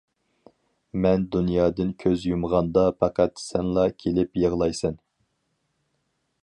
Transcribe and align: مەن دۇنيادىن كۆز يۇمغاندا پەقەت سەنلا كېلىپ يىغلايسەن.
مەن 1.03 1.25
دۇنيادىن 1.35 1.91
كۆز 2.05 2.25
يۇمغاندا 2.31 2.87
پەقەت 3.03 3.45
سەنلا 3.45 3.85
كېلىپ 4.05 4.43
يىغلايسەن. 4.45 4.99